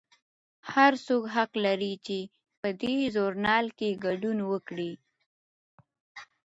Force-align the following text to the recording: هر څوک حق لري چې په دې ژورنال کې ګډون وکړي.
هر 0.73 0.93
څوک 1.05 1.23
حق 1.35 1.51
لري 1.65 1.93
چې 2.05 2.17
په 2.61 2.69
دې 2.81 2.97
ژورنال 3.13 3.65
کې 3.77 3.99
ګډون 4.05 4.37
وکړي. 4.51 4.91